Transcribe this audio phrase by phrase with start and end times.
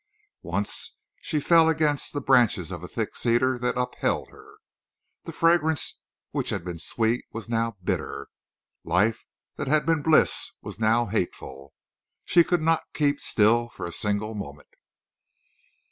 [0.41, 4.55] Once she fell against the branches of a thick cedar that upheld her.
[5.25, 5.99] The fragrance
[6.31, 8.27] which had been sweet was now bitter.
[8.83, 9.23] Life
[9.57, 11.75] that had been bliss was now hateful!
[12.25, 14.69] She could not keep still for a single moment.